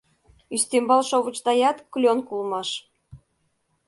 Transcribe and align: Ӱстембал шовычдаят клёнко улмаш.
Ӱстембал 0.55 1.01
шовычдаят 1.09 1.77
клёнко 1.93 2.31
улмаш. 2.37 2.69